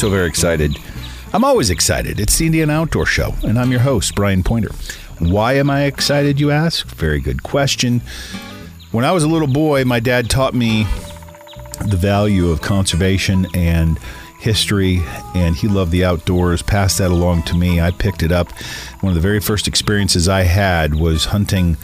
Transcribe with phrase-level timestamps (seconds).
[0.00, 0.78] So very excited.
[1.34, 2.20] I'm always excited.
[2.20, 4.70] It's the Indiana Outdoor Show, and I'm your host, Brian Pointer.
[5.18, 6.86] Why am I excited, you ask?
[6.86, 8.00] Very good question.
[8.92, 10.84] When I was a little boy, my dad taught me
[11.84, 13.98] the value of conservation and
[14.38, 15.02] history,
[15.34, 17.78] and he loved the outdoors, passed that along to me.
[17.78, 18.52] I picked it up.
[19.02, 21.76] One of the very first experiences I had was hunting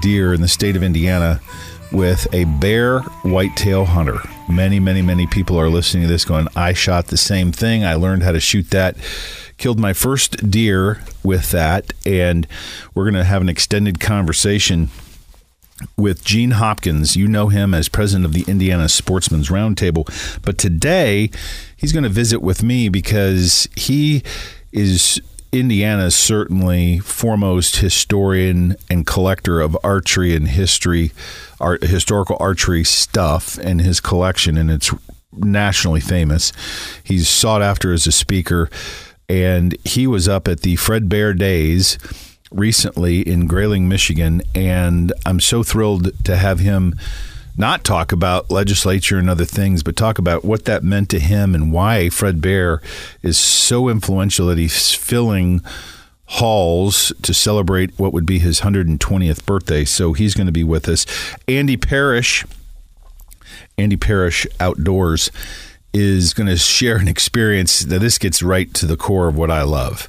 [0.00, 1.42] deer in the state of Indiana
[1.92, 4.22] with a bear whitetail hunter.
[4.50, 7.84] Many, many, many people are listening to this going, I shot the same thing.
[7.84, 8.96] I learned how to shoot that.
[9.56, 11.92] Killed my first deer with that.
[12.04, 12.46] And
[12.94, 14.88] we're going to have an extended conversation
[15.96, 17.16] with Gene Hopkins.
[17.16, 20.06] You know him as president of the Indiana Sportsman's Roundtable.
[20.42, 21.30] But today,
[21.76, 24.22] he's going to visit with me because he
[24.72, 25.20] is
[25.52, 31.12] Indiana's certainly foremost historian and collector of archery and history,
[31.60, 34.92] art, historical archery stuff in his collection, and it's
[35.32, 36.52] nationally famous.
[37.02, 38.70] He's sought after as a speaker,
[39.28, 41.98] and he was up at the Fred Bear Days
[42.52, 46.94] recently in Grayling, Michigan, and I'm so thrilled to have him
[47.56, 51.54] not talk about legislature and other things, but talk about what that meant to him
[51.54, 52.80] and why Fred Bear
[53.22, 55.60] is so influential that he's filling
[56.26, 59.84] halls to celebrate what would be his 120th birthday.
[59.84, 61.04] So he's going to be with us.
[61.48, 62.44] Andy Parrish,
[63.76, 65.30] Andy Parrish Outdoors,
[65.92, 67.84] is going to share an experience.
[67.84, 70.08] Now, this gets right to the core of what I love.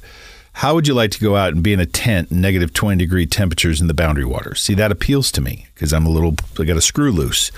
[0.54, 3.26] How would you like to go out and be in a tent negative 20 degree
[3.26, 4.60] temperatures in the boundary waters?
[4.60, 7.50] See, that appeals to me because I'm a little, I got a screw loose.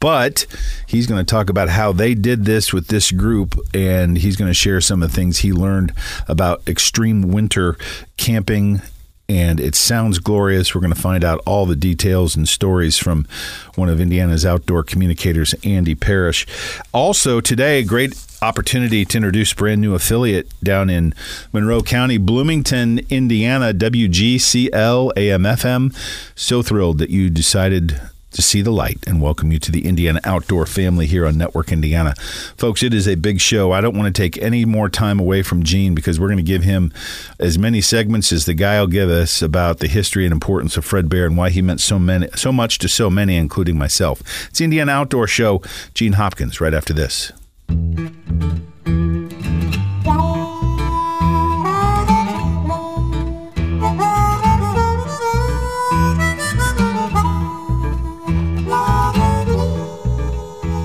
[0.00, 0.46] But
[0.86, 4.48] he's going to talk about how they did this with this group, and he's going
[4.48, 5.92] to share some of the things he learned
[6.28, 7.76] about extreme winter
[8.16, 8.80] camping
[9.28, 10.74] and it sounds glorious.
[10.74, 13.26] We're going to find out all the details and stories from
[13.74, 16.46] one of Indiana's outdoor communicators, Andy Parrish.
[16.92, 21.12] Also, today, great opportunity to introduce brand new affiliate down in
[21.52, 25.94] Monroe County, Bloomington, Indiana, WGCL AMFM.
[26.34, 28.00] So thrilled that you decided
[28.32, 31.72] to see the light and welcome you to the Indiana Outdoor family here on Network
[31.72, 32.14] Indiana.
[32.56, 33.72] Folks, it is a big show.
[33.72, 36.42] I don't want to take any more time away from Gene because we're going to
[36.42, 36.92] give him
[37.38, 40.84] as many segments as the guy will give us about the history and importance of
[40.84, 44.22] Fred Bear and why he meant so many so much to so many, including myself.
[44.50, 45.62] It's Indiana Outdoor Show.
[45.94, 47.32] Gene Hopkins right after this.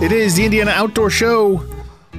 [0.03, 1.59] It is the Indiana Outdoor Show.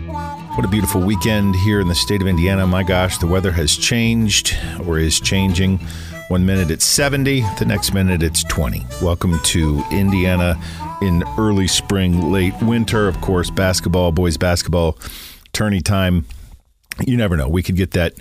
[0.06, 2.66] What a beautiful weekend here in the state of Indiana.
[2.66, 4.56] My gosh, the weather has changed
[4.86, 5.80] or is changing.
[6.28, 8.86] One minute it's 70, the next minute it's 20.
[9.02, 10.58] Welcome to Indiana
[11.02, 13.06] in early spring, late winter.
[13.06, 14.98] Of course, basketball, boys basketball,
[15.52, 16.24] tourney time.
[17.06, 17.48] You never know.
[17.48, 18.14] We could get that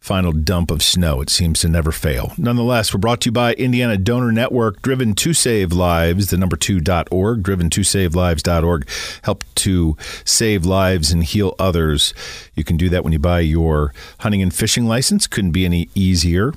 [0.00, 1.20] final dump of snow.
[1.20, 2.32] It seems to never fail.
[2.38, 6.56] Nonetheless, we're brought to you by Indiana Donor Network, driven to save lives, the number
[6.56, 8.88] two dot org, driven to save lives.org.
[9.22, 12.14] Help to save lives and heal others.
[12.54, 15.26] You can do that when you buy your hunting and fishing license.
[15.26, 16.54] Couldn't be any easier.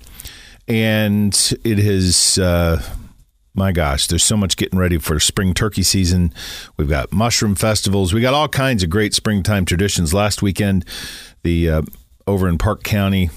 [0.67, 2.37] And it has.
[2.37, 2.81] Uh,
[3.55, 6.33] my gosh, there's so much getting ready for spring turkey season.
[6.75, 8.11] We've got mushroom festivals.
[8.11, 10.11] We got all kinds of great springtime traditions.
[10.11, 10.85] Last weekend,
[11.43, 11.81] the uh,
[12.27, 13.29] over in Parke County.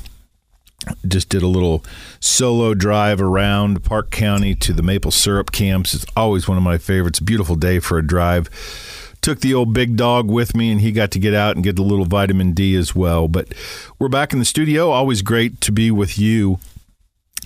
[1.07, 1.85] Just did a little
[2.21, 5.95] solo drive around Parke County to the maple syrup camps.
[5.95, 7.19] It's always one of my favorites.
[7.19, 8.49] Beautiful day for a drive.
[9.21, 11.79] Took the old big dog with me, and he got to get out and get
[11.79, 13.27] a little vitamin D as well.
[13.27, 13.53] But
[13.99, 14.91] we're back in the studio.
[14.91, 16.61] Always great to be with you.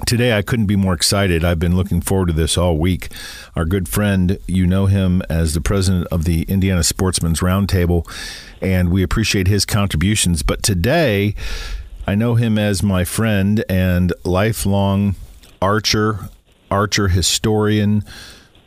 [0.07, 1.45] Today, I couldn't be more excited.
[1.45, 3.13] I've been looking forward to this all week.
[3.55, 8.11] Our good friend, you know him as the president of the Indiana Sportsman's Roundtable,
[8.61, 10.43] and we appreciate his contributions.
[10.43, 11.35] But today,
[12.07, 15.15] I know him as my friend and lifelong
[15.63, 16.29] archer,
[16.71, 18.03] archer historian,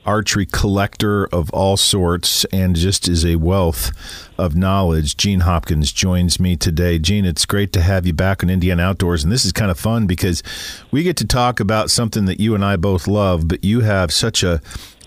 [0.06, 3.92] archery collector of all sorts and just is a wealth
[4.38, 5.18] of knowledge.
[5.18, 7.00] Gene Hopkins joins me today.
[7.00, 9.24] Gene, it's great to have you back on Indiana Outdoors.
[9.24, 10.44] And this is kind of fun because
[10.92, 14.12] we get to talk about something that you and I both love, but you have
[14.12, 14.62] such a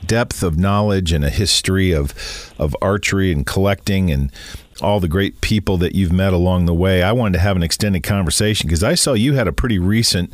[0.04, 2.14] depth of knowledge and a history of
[2.58, 4.30] of archery and collecting and
[4.80, 7.02] all the great people that you've met along the way.
[7.02, 10.32] I wanted to have an extended conversation because I saw you had a pretty recent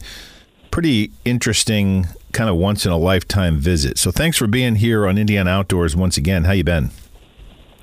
[0.72, 3.98] pretty interesting kind of once in a lifetime visit.
[3.98, 6.44] So thanks for being here on Indiana Outdoors once again.
[6.44, 6.90] How you been?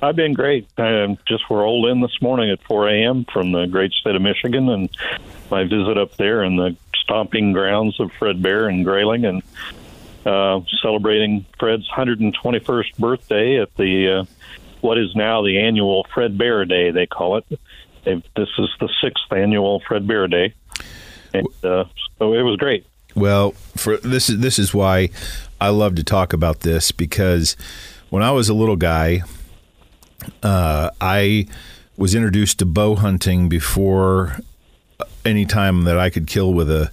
[0.02, 0.66] I've been great.
[0.76, 3.26] I just rolled in this morning at 4 a.m.
[3.32, 4.90] from the great state of Michigan, and
[5.50, 9.42] my visit up there in the stomping grounds of Fred Bear and Grayling, and
[10.26, 14.24] uh, celebrating Fred's 121st birthday at the uh,
[14.80, 16.90] what is now the annual Fred Bear Day.
[16.90, 17.44] They call it.
[18.04, 20.54] They've, this is the sixth annual Fred Bear Day,
[21.32, 21.84] and uh,
[22.18, 22.86] so it was great.
[23.14, 25.10] Well, for this is this is why
[25.60, 27.56] I love to talk about this because
[28.08, 29.22] when I was a little guy,
[30.42, 31.46] uh, I
[31.96, 34.38] was introduced to bow hunting before
[35.24, 36.90] any time that I could kill with a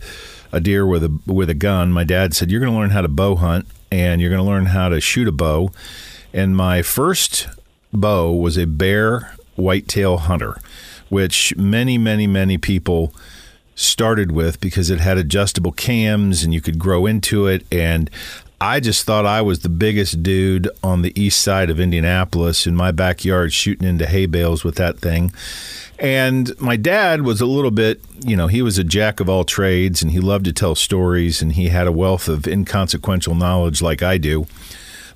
[0.52, 1.92] a deer with a with a gun.
[1.92, 4.50] My dad said, "You're going to learn how to bow hunt, and you're going to
[4.50, 5.72] learn how to shoot a bow."
[6.34, 7.48] And my first
[7.94, 10.60] bow was a bear whitetail hunter,
[11.10, 13.14] which many, many, many people
[13.78, 17.66] started with because it had adjustable cams and you could grow into it.
[17.72, 18.10] And
[18.60, 22.76] I just thought I was the biggest dude on the east side of Indianapolis in
[22.76, 25.32] my backyard shooting into hay bales with that thing.
[26.00, 29.44] And my dad was a little bit, you know, he was a jack of all
[29.44, 33.82] trades and he loved to tell stories and he had a wealth of inconsequential knowledge
[33.82, 34.48] like I do.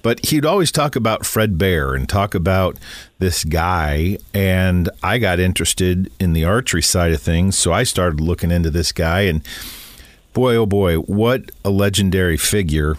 [0.02, 2.78] But he'd always talk about Fred Bear and talk about
[3.20, 4.18] this guy.
[4.34, 7.58] And I got interested in the archery side of things.
[7.58, 9.22] So I started looking into this guy.
[9.22, 9.42] And
[10.34, 12.98] boy, oh boy, what a legendary figure.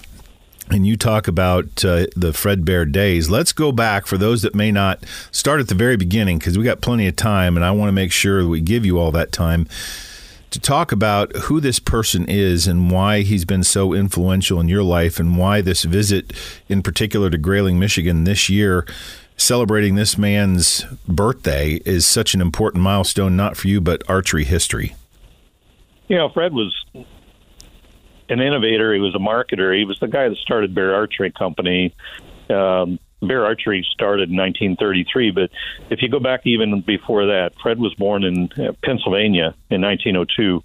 [0.71, 3.29] And you talk about uh, the Fred Bear days.
[3.29, 6.65] Let's go back for those that may not start at the very beginning because we
[6.65, 9.33] got plenty of time, and I want to make sure we give you all that
[9.33, 9.67] time
[10.53, 14.83] to talk about who this person is and why he's been so influential in your
[14.83, 16.33] life and why this visit
[16.69, 18.87] in particular to Grayling, Michigan this year
[19.37, 24.95] celebrating this man's birthday is such an important milestone not for you but archery history.
[26.09, 30.39] You know, Fred was an innovator, he was a marketer, he was the guy that
[30.39, 31.95] started Bear Archery Company.
[32.51, 35.51] Um, Bear Archery started in 1933, but
[35.91, 40.63] if you go back even before that, Fred was born in uh, Pennsylvania in 1902,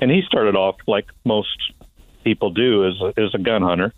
[0.00, 1.72] and he started off like most
[2.24, 3.92] people do as a, as a gun hunter.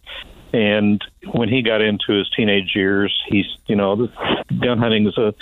[0.52, 1.02] And
[1.32, 4.08] when he got into his teenage years, he's you know,
[4.60, 5.34] gun hunting is a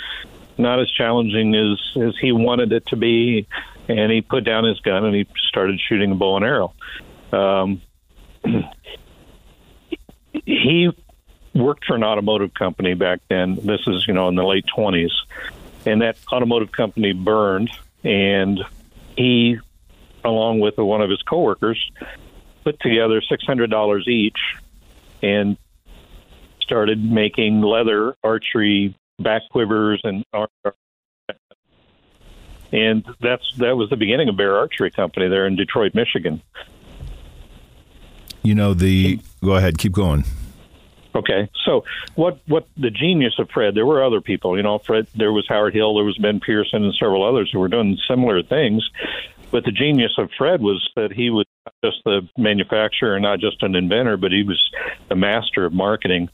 [0.57, 3.47] not as challenging as as he wanted it to be,
[3.89, 6.73] and he put down his gun and he started shooting a bow and arrow.
[7.33, 7.81] Um,
[10.45, 10.89] he
[11.53, 13.55] worked for an automotive company back then.
[13.55, 15.11] This is, you know, in the late 20s.
[15.85, 17.71] And that automotive company burned,
[18.03, 18.59] and
[19.17, 19.57] he,
[20.23, 21.91] along with one of his coworkers,
[22.63, 24.37] put together $600 each
[25.23, 25.57] and
[26.61, 30.23] started making leather archery back quivers and
[32.71, 36.41] and that's that was the beginning of Bear Archery Company there in Detroit, Michigan.
[38.43, 40.23] You know the go ahead, keep going.
[41.13, 41.83] Okay, so
[42.15, 43.75] what what the genius of Fred?
[43.75, 44.79] There were other people, you know.
[44.79, 47.97] Fred, there was Howard Hill, there was Ben Pearson, and several others who were doing
[48.07, 48.89] similar things.
[49.51, 53.61] But the genius of Fred was that he was not just the manufacturer, not just
[53.63, 54.59] an inventor, but he was
[55.09, 56.29] the master of marketing.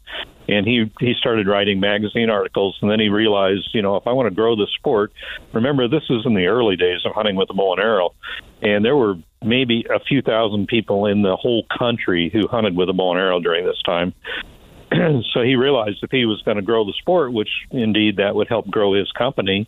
[0.48, 4.12] And he he started writing magazine articles, and then he realized, you know, if I
[4.12, 5.12] want to grow the sport,
[5.52, 8.14] remember this is in the early days of hunting with a bow and arrow,
[8.62, 12.90] and there were maybe a few thousand people in the whole country who hunted with
[12.90, 14.14] a bow and arrow during this time.
[15.34, 18.48] so he realized if he was going to grow the sport, which indeed that would
[18.48, 19.68] help grow his company,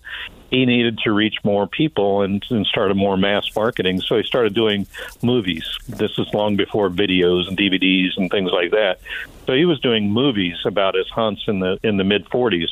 [0.49, 4.01] he needed to reach more people and, and start a more mass marketing.
[4.01, 4.87] So he started doing
[5.21, 5.65] movies.
[5.87, 8.99] This is long before videos and DVDs and things like that.
[9.45, 12.69] So he was doing movies about his hunts in the in the mid 40s.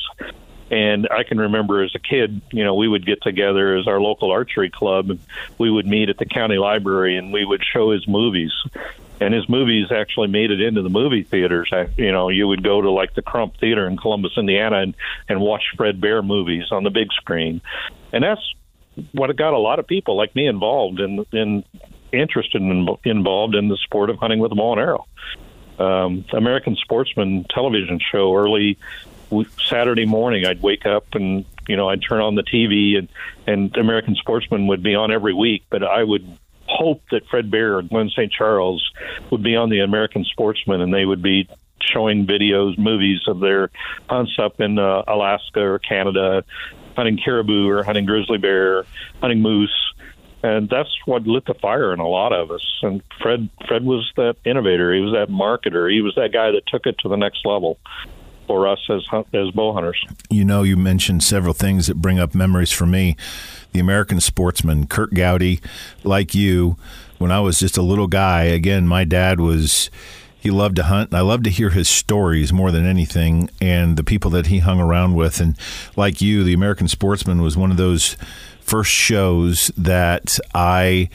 [0.70, 4.00] And I can remember as a kid, you know, we would get together as our
[4.00, 5.10] local archery club.
[5.10, 5.20] And
[5.56, 8.52] we would meet at the county library and we would show his movies
[9.20, 11.70] and his movies actually made it into the movie theaters.
[11.96, 14.94] You know, you would go to like the Crump Theater in Columbus, Indiana, and
[15.28, 17.60] and watch Fred Bear movies on the big screen,
[18.12, 18.40] and that's
[19.12, 21.64] what got a lot of people like me involved in in
[22.12, 25.06] interested in involved in the sport of hunting with a bow and arrow.
[25.78, 28.78] Um, American Sportsman television show early
[29.68, 30.46] Saturday morning.
[30.46, 33.08] I'd wake up and you know I'd turn on the TV and
[33.46, 37.78] and American Sportsman would be on every week, but I would hope that Fred Bear
[37.78, 38.30] or Glenn St.
[38.30, 38.90] Charles
[39.30, 41.48] would be on the American Sportsman and they would be
[41.80, 43.70] showing videos, movies of their
[44.08, 46.44] hunts up in uh, Alaska or Canada,
[46.96, 48.84] hunting caribou or hunting grizzly bear,
[49.20, 49.94] hunting moose,
[50.42, 52.78] and that's what lit the fire in a lot of us.
[52.82, 54.94] And Fred, Fred was that innovator.
[54.94, 55.90] He was that marketer.
[55.90, 57.78] He was that guy that took it to the next level
[58.48, 60.04] for us as as bow hunters.
[60.28, 63.16] You know, you mentioned several things that bring up memories for me.
[63.72, 65.60] The American sportsman, Curt Gowdy,
[66.02, 66.76] like you,
[67.18, 68.44] when I was just a little guy.
[68.44, 69.90] Again, my dad was
[70.40, 71.10] he loved to hunt.
[71.10, 74.60] and I loved to hear his stories more than anything, and the people that he
[74.60, 75.40] hung around with.
[75.40, 75.56] And
[75.96, 78.16] like you, the American Sportsman was one of those
[78.60, 81.08] first shows that I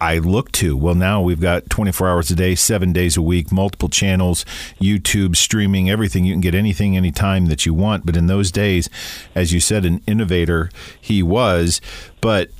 [0.00, 0.76] I look to.
[0.76, 4.44] Well, now we've got 24 hours a day, seven days a week, multiple channels,
[4.80, 6.24] YouTube, streaming, everything.
[6.24, 8.06] You can get anything, anytime that you want.
[8.06, 8.88] But in those days,
[9.34, 11.80] as you said, an innovator he was.
[12.20, 12.50] But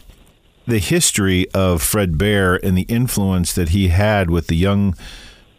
[0.67, 4.95] the history of Fred Bear and the influence that he had with the young,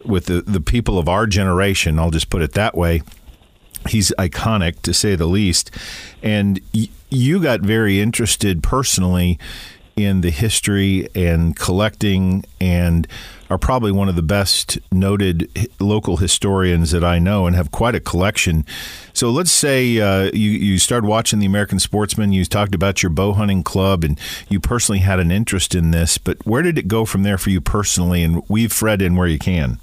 [0.04, 3.02] with the, the people of our generation, I'll just put it that way.
[3.88, 5.70] He's iconic to say the least.
[6.22, 9.38] And y- you got very interested personally
[9.96, 13.06] in the history and collecting and
[13.50, 17.94] are probably one of the best noted local historians that I know and have quite
[17.94, 18.64] a collection.
[19.12, 23.10] So let's say uh, you, you started watching The American Sportsman, you talked about your
[23.10, 24.18] bow hunting club, and
[24.48, 27.50] you personally had an interest in this, but where did it go from there for
[27.50, 28.22] you personally?
[28.22, 29.78] And weave Fred in where you can.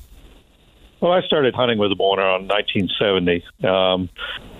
[1.01, 3.43] Well, I started hunting with a bow around 1970.
[3.67, 4.09] Um,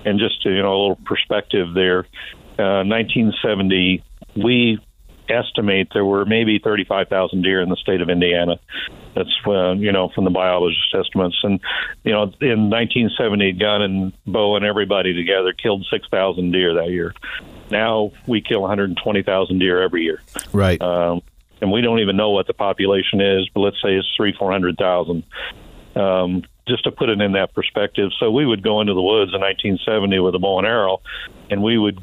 [0.05, 1.99] and just, to, you know, a little perspective there,
[2.59, 4.03] uh, 1970,
[4.35, 4.79] we
[5.29, 8.60] estimate there were maybe 35,000 deer in the state of Indiana.
[9.15, 11.60] That's uh, you know from the biologist estimates, and
[12.03, 17.13] you know in 1970, gun and bow and everybody together killed 6,000 deer that year.
[17.72, 20.22] Now we kill 120,000 deer every year.
[20.53, 20.81] Right.
[20.81, 21.22] Um,
[21.62, 24.51] and we don't even know what the population is, but let's say it's three, four
[24.51, 25.24] hundred thousand.
[25.96, 29.34] Um, just to put it in that perspective, so we would go into the woods
[29.34, 31.01] in 1970 with a bow and arrow,
[31.50, 32.00] and we would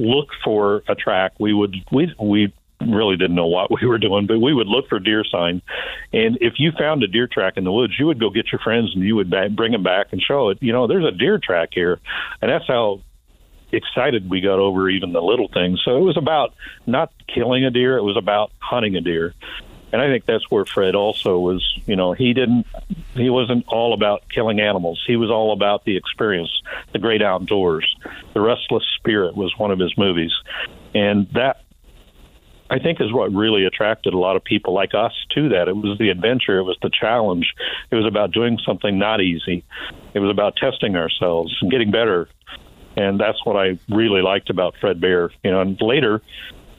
[0.00, 1.32] look for a track.
[1.38, 4.88] We would we we really didn't know what we were doing, but we would look
[4.88, 5.62] for deer sign.
[6.12, 8.60] And if you found a deer track in the woods, you would go get your
[8.60, 10.58] friends and you would bring them back and show it.
[10.60, 12.00] You know, there's a deer track here,
[12.40, 13.00] and that's how
[13.72, 15.80] excited we got over even the little things.
[15.84, 16.54] So it was about
[16.86, 19.34] not killing a deer; it was about hunting a deer
[19.92, 21.66] and I think that's where Fred also was.
[21.86, 22.66] You know, he didn't,
[23.14, 25.02] he wasn't all about killing animals.
[25.06, 26.50] He was all about the experience,
[26.92, 27.96] the great outdoors.
[28.34, 30.32] The Restless Spirit was one of his movies,
[30.94, 31.64] and that
[32.70, 35.66] I think is what really attracted a lot of people like us to that.
[35.66, 37.52] It was the adventure, it was the challenge,
[37.90, 39.64] it was about doing something not easy,
[40.14, 42.28] it was about testing ourselves and getting better.
[42.96, 45.30] And that's what I really liked about Fred Bear.
[45.42, 46.22] You know, and later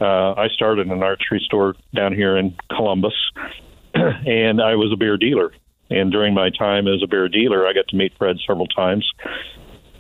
[0.02, 3.14] uh, I started an archery store down here in Columbus,
[3.94, 5.52] and I was a Bear dealer.
[5.90, 9.10] And during my time as a Bear dealer, I got to meet Fred several times,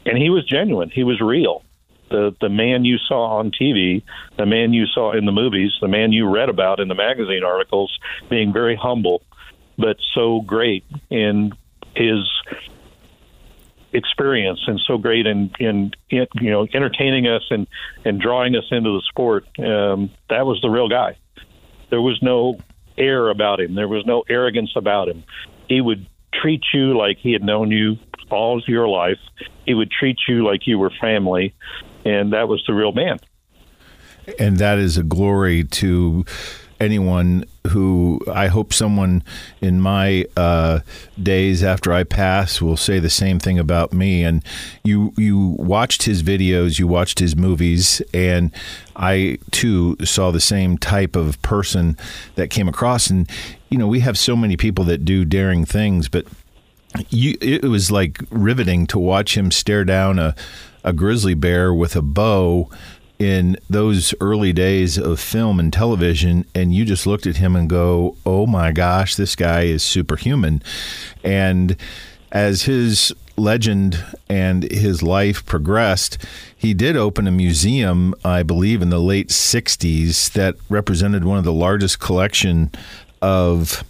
[0.05, 0.89] and he was genuine.
[0.89, 1.63] He was real.
[2.09, 4.03] The the man you saw on TV,
[4.37, 7.43] the man you saw in the movies, the man you read about in the magazine
[7.43, 7.97] articles,
[8.29, 9.21] being very humble,
[9.77, 11.53] but so great in
[11.95, 12.29] his
[13.93, 17.67] experience and so great in, in, in you know entertaining us and
[18.05, 19.45] and drawing us into the sport.
[19.59, 21.17] Um, that was the real guy.
[21.89, 22.57] There was no
[22.97, 23.75] air about him.
[23.75, 25.23] There was no arrogance about him.
[25.67, 27.97] He would treat you like he had known you
[28.29, 29.19] all your life.
[29.65, 31.53] He would treat you like you were family,
[32.05, 33.19] and that was the real man.
[34.39, 36.25] And that is a glory to
[36.81, 39.23] anyone who I hope someone
[39.61, 40.79] in my uh,
[41.21, 44.23] days after I pass will say the same thing about me.
[44.23, 44.43] And
[44.83, 48.51] you you watched his videos, you watched his movies, and
[48.95, 51.97] I too saw the same type of person
[52.35, 53.09] that came across.
[53.09, 53.29] And
[53.69, 56.25] you know, we have so many people that do daring things, but
[57.09, 60.35] you, it was like riveting to watch him stare down a
[60.83, 62.67] a grizzly bear with a bow
[63.21, 67.69] in those early days of film and television, and you just looked at him and
[67.69, 70.63] go, "Oh my gosh, this guy is superhuman."
[71.23, 71.75] And
[72.31, 76.17] as his legend and his life progressed,
[76.57, 81.43] he did open a museum, I believe, in the late '60s that represented one of
[81.43, 82.71] the largest collection
[83.21, 83.83] of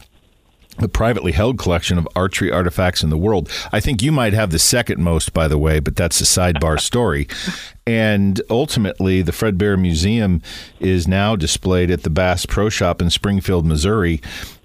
[0.81, 3.49] a privately held collection of archery artifacts in the world.
[3.71, 6.79] I think you might have the second most, by the way, but that's a sidebar
[6.91, 7.27] story.
[7.85, 10.41] And ultimately, the Fred Bear Museum
[10.79, 14.21] is now displayed at the Bass Pro Shop in Springfield, Missouri.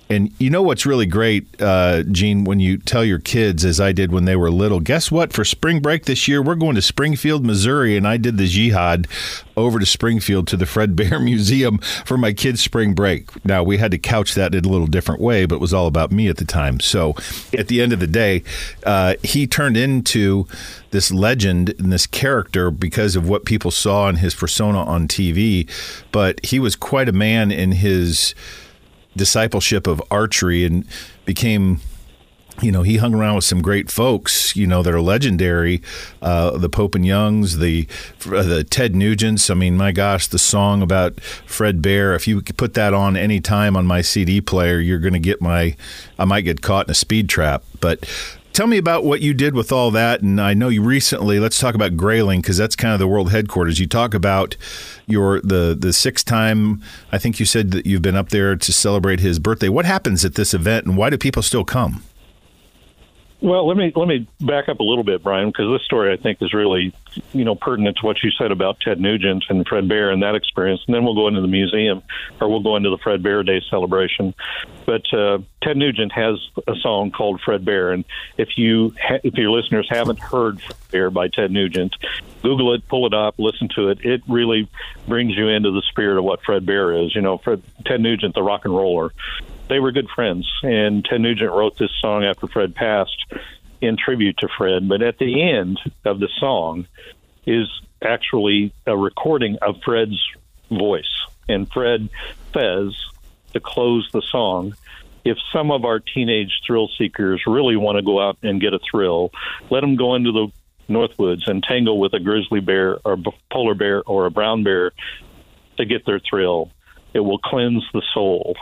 [0.09, 3.91] And you know what's really great, uh, Gene, when you tell your kids, as I
[3.91, 5.33] did when they were little, guess what?
[5.33, 7.97] For spring break this year, we're going to Springfield, Missouri.
[7.97, 9.09] And I did the jihad
[9.57, 13.45] over to Springfield to the Fred Bear Museum for my kids' spring break.
[13.45, 15.89] Now, we had to couch that in a little different way, but it was all
[15.89, 16.79] about me at the time.
[16.79, 17.17] So
[17.53, 18.45] at the end of the day,
[18.85, 20.47] uh, he turned into
[20.91, 25.69] this legend and this character because of what people saw in his persona on TV.
[26.13, 28.35] But he was quite a man in his
[29.17, 30.85] discipleship of archery and
[31.25, 31.81] became
[32.63, 35.83] you know, he hung around with some great folks, you know, that are legendary.
[36.23, 37.87] Uh, the Pope and Youngs, the
[38.27, 39.51] uh, the Ted Nugents.
[39.51, 42.15] I mean, my gosh, the song about Fred Bear.
[42.15, 45.41] If you put that on any time on my CD player, you're going to get
[45.41, 45.77] my.
[46.19, 47.63] I might get caught in a speed trap.
[47.81, 48.09] But
[48.57, 50.23] tell me about what you did with all that.
[50.23, 51.39] And I know you recently.
[51.39, 53.79] Let's talk about Grayling because that's kind of the world headquarters.
[53.79, 54.57] You talk about
[55.07, 56.83] your the the sixth time.
[57.13, 59.69] I think you said that you've been up there to celebrate his birthday.
[59.69, 62.03] What happens at this event, and why do people still come?
[63.43, 66.17] Well, let me let me back up a little bit, Brian, because this story I
[66.17, 66.95] think is really,
[67.35, 70.35] you know, pertinent to what you said about Ted Nugent and Fred Bear and that
[70.35, 70.81] experience.
[70.87, 72.03] And then we'll go into the museum,
[72.41, 74.35] or we'll go into the Fred Bear Day celebration.
[74.87, 78.07] But uh, Ted Nugent has a song called Fred Bear, and
[78.39, 81.95] if you ha- if your listeners haven't heard Fred Bear by Ted Nugent,
[82.43, 83.99] Google it, pull it up, listen to it.
[84.03, 84.67] It really
[85.07, 87.15] brings you into the spirit of what Fred Bear is.
[87.15, 89.13] You know, Fred Ted Nugent, the rock and roller
[89.69, 90.51] they were good friends.
[90.63, 93.27] And Ted Nugent wrote this song after Fred passed
[93.81, 94.89] in tribute to Fred.
[94.89, 96.87] But at the end of the song
[97.47, 97.69] is
[98.03, 100.21] actually a recording of Fred's
[100.71, 101.27] voice.
[101.49, 102.09] And Fred
[102.53, 102.95] says
[103.53, 104.75] to close the song,
[105.25, 108.79] if some of our teenage thrill seekers really want to go out and get a
[108.79, 109.33] thrill,
[109.71, 110.49] let them go into the
[110.89, 113.17] Northwoods and tangle with a grizzly bear or
[113.51, 114.93] polar bear or a brown bear
[115.79, 116.71] to get their thrill.
[117.13, 118.57] It will cleanse the soul.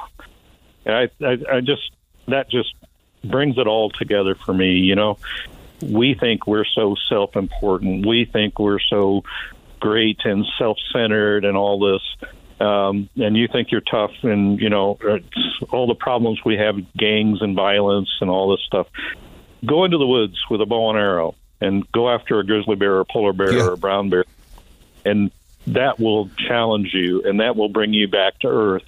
[0.87, 1.91] I, I, I just
[2.29, 2.75] that just
[3.23, 4.75] brings it all together for me.
[4.75, 5.19] You know,
[5.83, 8.07] we think we're so self-important.
[8.07, 9.25] We think we're so
[9.81, 12.31] great and self-centered and all this.
[12.61, 14.99] Um, and you think you're tough and you know
[15.71, 18.87] all the problems we have gangs and violence and all this stuff
[19.67, 22.95] go into the woods with a bow and arrow and go after a grizzly bear
[22.95, 23.65] or a polar bear yeah.
[23.65, 24.25] or a brown bear
[25.05, 25.33] and
[25.67, 28.85] that will challenge you and that will bring you back to earth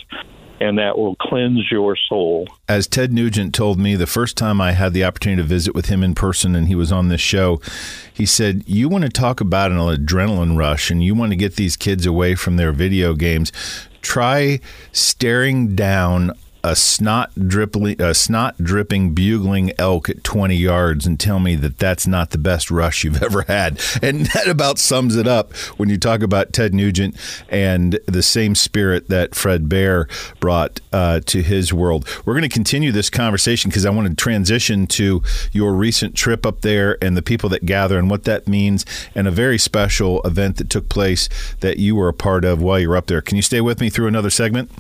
[0.60, 2.48] and that will cleanse your soul.
[2.68, 5.86] As Ted Nugent told me the first time I had the opportunity to visit with
[5.86, 7.60] him in person and he was on this show,
[8.12, 11.56] he said, You want to talk about an adrenaline rush and you want to get
[11.56, 13.52] these kids away from their video games.
[14.02, 14.60] Try
[14.92, 16.32] staring down
[16.66, 21.78] a snot dripping, a snot dripping bugling elk at 20 yards and tell me that
[21.78, 23.80] that's not the best rush you've ever had.
[24.02, 27.16] And that about sums it up when you talk about Ted Nugent
[27.48, 30.08] and the same spirit that Fred Bear
[30.40, 32.04] brought uh, to his world.
[32.24, 36.44] We're going to continue this conversation because I want to transition to your recent trip
[36.44, 40.20] up there and the people that gather and what that means and a very special
[40.22, 41.28] event that took place
[41.60, 43.22] that you were a part of while you were up there.
[43.22, 44.72] Can you stay with me through another segment?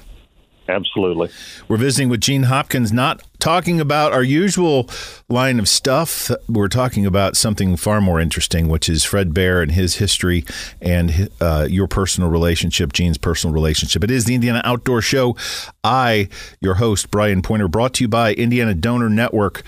[0.68, 1.30] Absolutely.
[1.68, 4.90] We're visiting with Gene Hopkins, not talking about our usual
[5.28, 6.30] line of stuff.
[6.48, 10.44] We're talking about something far more interesting, which is Fred Bear and his history
[10.80, 14.02] and uh, your personal relationship, Gene's personal relationship.
[14.02, 15.36] It is the Indiana Outdoor Show.
[15.84, 16.28] I,
[16.60, 19.62] your host, Brian Pointer, brought to you by Indiana Donor Network.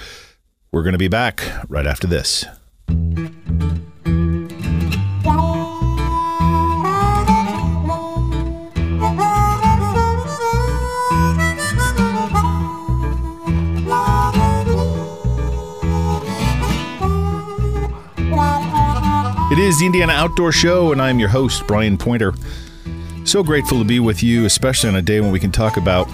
[0.73, 2.45] We're going to be back right after this.
[19.69, 22.33] Is the Indiana Outdoor Show, and I'm your host, Brian Pointer.
[23.25, 26.07] So grateful to be with you, especially on a day when we can talk about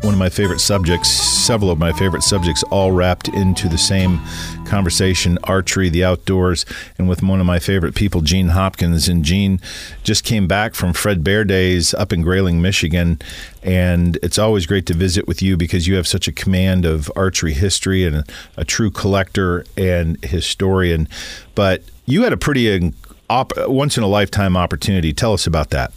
[0.00, 4.20] one of my favorite subjects, several of my favorite subjects, all wrapped into the same
[4.64, 6.64] conversation archery, the outdoors,
[6.96, 9.06] and with one of my favorite people, Gene Hopkins.
[9.06, 9.60] And Gene
[10.02, 13.20] just came back from Fred Bear Days up in Grayling, Michigan.
[13.62, 17.12] And it's always great to visit with you because you have such a command of
[17.14, 18.24] archery history and a,
[18.56, 21.06] a true collector and historian.
[21.54, 22.92] But you had a pretty
[23.28, 25.12] op- once in a lifetime opportunity.
[25.12, 25.92] Tell us about that.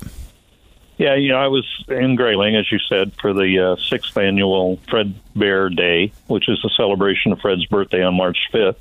[0.98, 4.78] Yeah, you know, I was in Grayling, as you said, for the uh, sixth annual
[4.90, 8.76] Fred Bear Day, which is a celebration of Fred's birthday on March 5th.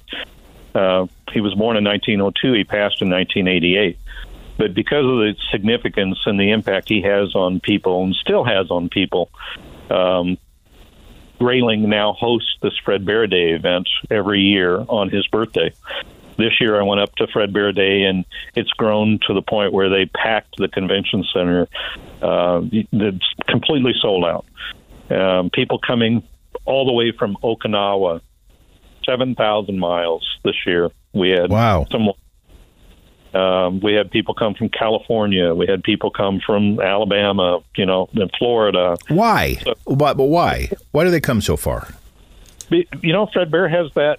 [0.74, 2.54] Uh, he was born in 1902.
[2.54, 3.98] He passed in 1988.
[4.56, 8.68] But because of the significance and the impact he has on people and still has
[8.72, 9.30] on people,
[9.88, 10.38] um,
[11.38, 15.72] Grayling now hosts this Fred Bear Day event every year on his birthday
[16.38, 18.24] this year I went up to Fred Bear Day, and
[18.54, 21.68] it's grown to the point where they packed the convention center.
[22.22, 24.46] Uh, it's completely sold out.
[25.10, 26.22] Um, people coming
[26.64, 28.20] all the way from Okinawa,
[29.04, 30.90] seven thousand miles this year.
[31.12, 31.86] We had Wow.
[31.90, 32.08] some.
[33.34, 35.54] Um, we had people come from California.
[35.54, 37.60] We had people come from Alabama.
[37.76, 38.96] You know, and Florida.
[39.08, 39.58] Why?
[39.84, 40.14] Why?
[40.14, 40.70] But why?
[40.92, 41.88] Why do they come so far?
[42.70, 44.18] You know, Fred Bear has that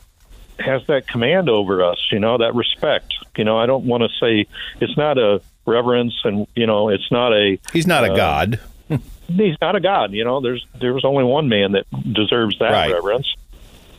[0.59, 1.97] has that command over us.
[2.11, 3.13] You know, that respect.
[3.37, 4.47] You know, I don't want to say
[4.81, 8.59] it's not a reverence, and you know, it's not a He's not Uh, a god.
[9.27, 10.11] he's not a god.
[10.13, 12.93] You know, there's there's only one man that deserves that Right.
[12.93, 13.33] reverence.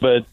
[0.01, 0.25] But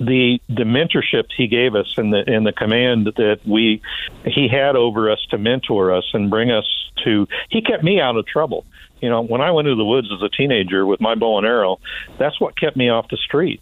[0.00, 3.82] the the mentorship he gave us and the and the command that we
[4.24, 6.64] he had over us to mentor us and bring us
[7.04, 8.64] to he kept me out of trouble.
[9.00, 11.46] You know, when I went into the woods as a teenager with my bow and
[11.46, 11.78] arrow,
[12.18, 13.60] that's what kept me off the street.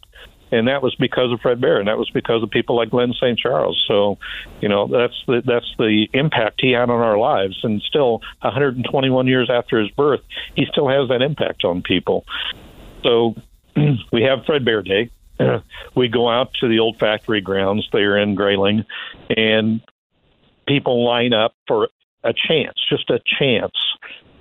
[0.53, 3.13] And that was because of Fred Bear, and that was because of people like Glenn
[3.13, 3.39] St.
[3.39, 3.83] Charles.
[3.89, 4.19] So,
[4.61, 7.59] you know, that's the that's the impact he had on our lives.
[7.65, 10.21] And still, 121 years after his birth,
[10.55, 12.25] he still has that impact on people.
[13.03, 13.35] So,
[14.13, 15.11] we have Fred Bear Day.
[15.97, 18.85] we go out to the old factory grounds there in Grayling,
[19.37, 19.81] and
[20.69, 21.89] people line up for
[22.23, 23.75] a chance, just a chance,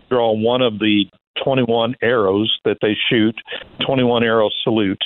[0.09, 1.05] draw one of the
[1.43, 3.35] 21 arrows that they shoot,
[3.85, 5.01] 21 arrow salute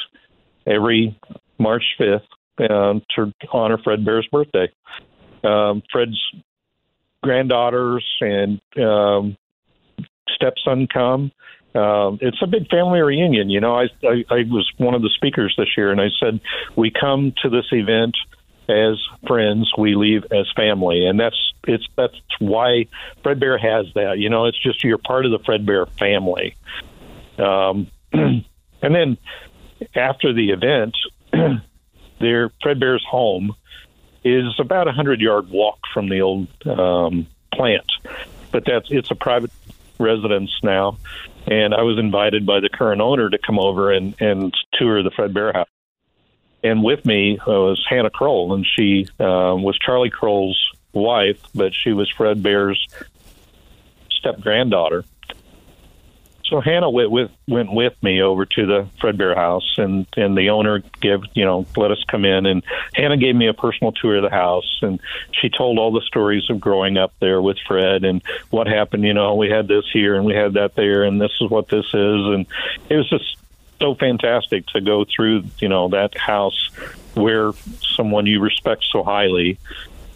[0.66, 1.20] every
[1.58, 2.22] March 5th
[2.60, 4.70] uh, to honor Fred Bear's birthday.
[5.44, 6.20] Um, Fred's
[7.24, 9.38] granddaughters and um,
[10.36, 11.32] stepson come.
[11.76, 13.50] Um, it's a big family reunion.
[13.50, 16.42] You know, I, I I was one of the speakers this year, and I said
[16.76, 18.18] we come to this event
[18.68, 22.86] as friends, we leave as family, and that's it's that's why
[23.22, 24.18] Fred Bear has that.
[24.18, 26.56] You know, it's just you're part of the Fred Bear family.
[27.38, 28.46] Um, and
[28.82, 29.18] then
[29.96, 30.96] after the event,
[32.20, 33.54] their Fred Bear's home
[34.24, 37.90] is about a hundred yard walk from the old um, plant,
[38.52, 39.52] but that's it's a private
[40.00, 40.98] residence now.
[41.48, 45.12] And I was invited by the current owner to come over and and tour the
[45.12, 45.68] Fred Bear house.
[46.62, 50.60] And with me was Hannah Kroll, and she um, was Charlie Kroll's
[50.92, 52.86] wife, but she was Fred Bear's
[54.12, 55.06] step granddaughter.
[56.50, 60.36] So Hannah went with went with me over to the Fred Bear house, and and
[60.36, 62.64] the owner gave you know let us come in, and
[62.96, 65.00] Hannah gave me a personal tour of the house, and
[65.32, 69.04] she told all the stories of growing up there with Fred and what happened.
[69.04, 71.68] You know, we had this here and we had that there, and this is what
[71.68, 72.48] this is, and
[72.90, 73.38] it was just
[73.80, 76.70] so fantastic to go through you know that house
[77.14, 77.52] where
[77.96, 79.60] someone you respect so highly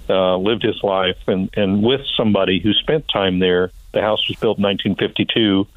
[0.09, 3.71] uh, lived his life, and and with somebody who spent time there.
[3.91, 5.67] The house was built in 1952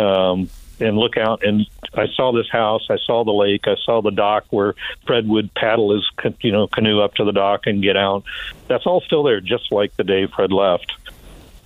[0.00, 0.48] um,
[0.80, 4.10] and look out and I saw this house, I saw the lake, I saw the
[4.10, 4.74] dock where
[5.06, 6.08] Fred would paddle his
[6.40, 8.24] you know canoe up to the dock and get out.
[8.68, 10.92] That's all still there, just like the day Fred left.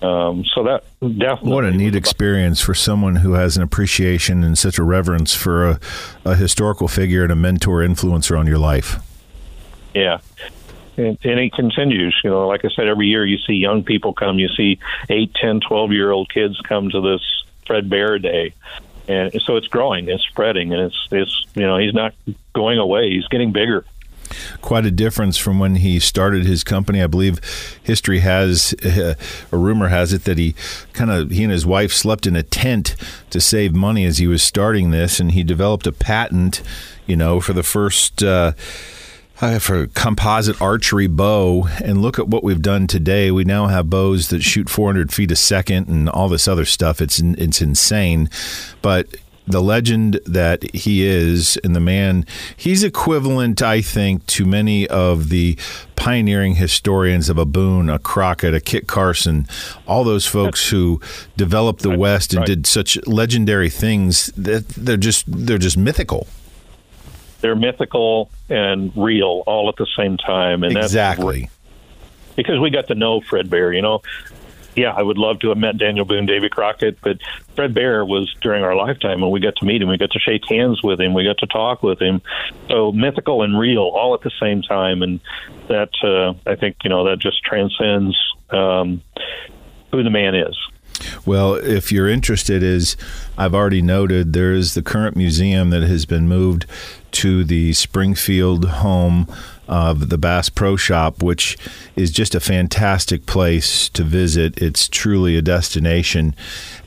[0.01, 4.57] Um, so that definitely What a neat experience for someone who has an appreciation and
[4.57, 5.79] such a reverence for a,
[6.25, 8.97] a historical figure and a mentor influencer on your life.
[9.93, 10.19] Yeah.
[10.97, 12.19] And, and it continues.
[12.23, 14.37] You know, like I said, every year you see young people come.
[14.37, 17.21] You see eight, ten, twelve year old kids come to this
[17.65, 18.53] Fred Bear Day,
[19.07, 22.13] and so it's growing, it's spreading, and it's it's you know he's not
[22.53, 23.11] going away.
[23.11, 23.85] He's getting bigger.
[24.61, 27.01] Quite a difference from when he started his company.
[27.01, 27.39] I believe
[27.83, 29.13] history has uh,
[29.51, 30.55] a rumor has it that he
[30.93, 32.95] kind of he and his wife slept in a tent
[33.29, 36.61] to save money as he was starting this, and he developed a patent,
[37.05, 38.23] you know, for the first.
[38.23, 38.53] Uh,
[39.59, 43.31] for composite archery bow, and look at what we've done today.
[43.31, 47.01] We now have bows that shoot 400 feet a second, and all this other stuff.
[47.01, 48.29] It's it's insane,
[48.81, 49.07] but
[49.47, 52.25] the legend that he is and the man
[52.57, 55.55] he's equivalent i think to many of the
[55.95, 59.47] pioneering historians of a boone a crockett a kit carson
[59.85, 60.99] all those folks who
[61.37, 62.47] developed the west and right.
[62.47, 66.27] did such legendary things that they're just they're just mythical
[67.45, 71.47] They're mythical and real all at the same time, and that's exactly
[72.35, 73.71] because we got to know Fred Bear.
[73.71, 74.01] You know,
[74.75, 77.19] yeah, I would love to have met Daniel Boone, Davy Crockett, but
[77.55, 79.89] Fred Bear was during our lifetime, and we got to meet him.
[79.89, 81.13] We got to shake hands with him.
[81.13, 82.23] We got to talk with him.
[82.67, 85.19] So mythical and real all at the same time, and
[85.67, 88.17] that uh, I think you know that just transcends
[88.49, 89.03] um,
[89.91, 90.57] who the man is.
[91.25, 92.95] Well, if you're interested, is
[93.37, 96.65] I've already noted, there is the current museum that has been moved
[97.11, 99.27] to the Springfield home
[99.67, 101.57] of the Bass Pro Shop, which
[101.95, 104.61] is just a fantastic place to visit.
[104.61, 106.35] It's truly a destination.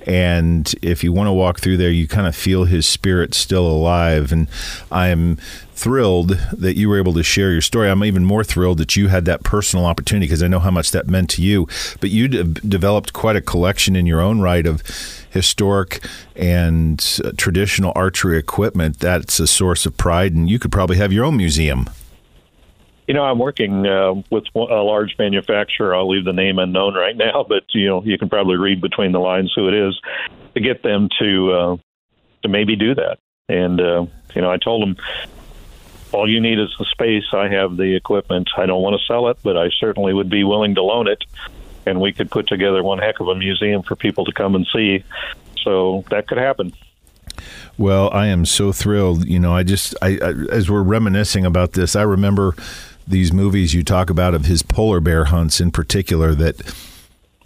[0.06, 3.66] And if you want to walk through there, you kind of feel his spirit still
[3.66, 4.30] alive.
[4.30, 4.48] And
[4.92, 5.38] I am
[5.78, 7.88] thrilled that you were able to share your story.
[7.88, 10.90] I'm even more thrilled that you had that personal opportunity because I know how much
[10.90, 11.68] that meant to you.
[12.00, 14.82] But you de- developed quite a collection in your own right of
[15.30, 18.98] historic and uh, traditional archery equipment.
[18.98, 21.88] That's a source of pride, and you could probably have your own museum.
[23.06, 25.94] You know, I'm working uh, with a large manufacturer.
[25.94, 29.12] I'll leave the name unknown right now, but you know, you can probably read between
[29.12, 29.98] the lines who it is
[30.54, 31.76] to get them to uh,
[32.42, 33.18] to maybe do that.
[33.48, 34.96] And uh, you know, I told them
[36.12, 37.24] all you need is the space.
[37.32, 38.48] I have the equipment.
[38.56, 41.24] I don't want to sell it, but I certainly would be willing to loan it,
[41.86, 44.66] and we could put together one heck of a museum for people to come and
[44.72, 45.04] see.
[45.62, 46.72] So that could happen.
[47.76, 49.26] Well, I am so thrilled.
[49.26, 52.54] You know, I just, I, I, as we're reminiscing about this, I remember
[53.06, 56.60] these movies you talk about of his polar bear hunts in particular that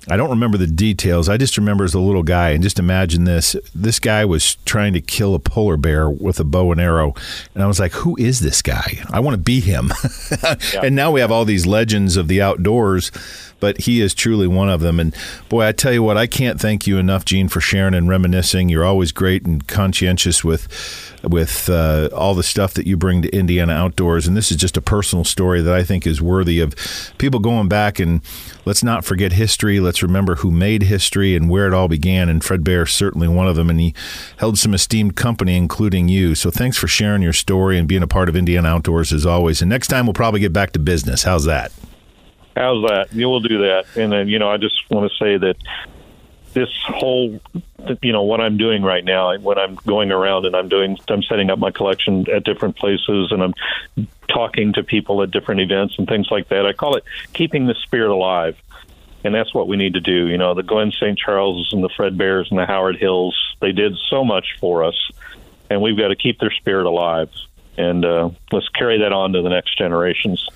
[0.08, 1.28] I don't remember the details.
[1.28, 4.92] I just remember as a little guy, and just imagine this: this guy was trying
[4.94, 7.14] to kill a polar bear with a bow and arrow,
[7.54, 9.04] and I was like, "Who is this guy?
[9.10, 9.92] I want to be him."
[10.42, 10.80] yeah.
[10.82, 13.10] And now we have all these legends of the outdoors
[13.62, 14.98] but he is truly one of them.
[14.98, 15.14] And
[15.48, 18.68] boy, I tell you what, I can't thank you enough, Gene, for sharing and reminiscing.
[18.68, 20.66] You're always great and conscientious with
[21.22, 24.26] with uh, all the stuff that you bring to Indiana Outdoors.
[24.26, 26.74] And this is just a personal story that I think is worthy of
[27.18, 28.20] people going back and
[28.64, 29.80] let's not forget history.
[29.80, 32.28] Let's remember who made history and where it all began.
[32.28, 33.70] And Fred Bear is certainly one of them.
[33.70, 33.94] And he
[34.38, 36.34] held some esteemed company, including you.
[36.34, 39.62] So thanks for sharing your story and being a part of Indiana Outdoors as always.
[39.62, 41.22] And next time we'll probably get back to business.
[41.22, 41.72] How's that?
[42.56, 43.12] How's that?
[43.12, 43.84] You will do that.
[43.96, 45.56] And then, you know, I just want to say that
[46.52, 47.40] this whole,
[48.02, 51.22] you know, what I'm doing right now, when I'm going around and I'm doing, I'm
[51.22, 53.54] setting up my collection at different places and I'm
[54.28, 56.66] talking to people at different events and things like that.
[56.66, 58.56] I call it keeping the spirit alive.
[59.24, 60.26] And that's what we need to do.
[60.26, 61.16] You know, the Glenn St.
[61.16, 64.96] Charles and the Fred Bears and the Howard Hills, they did so much for us.
[65.70, 67.30] And we've got to keep their spirit alive.
[67.76, 70.48] And uh, let's carry that on to the next generations.